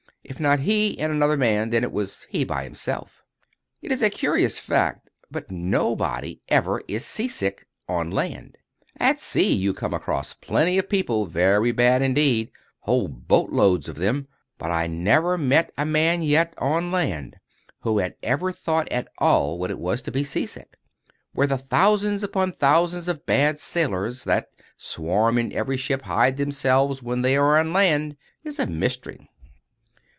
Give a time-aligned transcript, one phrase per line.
[0.23, 3.21] If not he and another man, then it was he by himself.
[3.81, 8.57] It is a curious fact, but nobody ever is sea sick—on land.
[8.97, 12.49] At sea, you come across plenty of people very bad indeed,
[12.81, 14.27] whole boat loads of them;
[14.57, 17.37] but I never met a man yet, on land,
[17.81, 20.77] who had ever known at all what it was to be sea sick.
[21.33, 27.03] Where the thousands upon thousands of bad sailors that swarm in every ship hide themselves
[27.03, 28.15] when they are on land
[28.45, 29.27] is a mystery.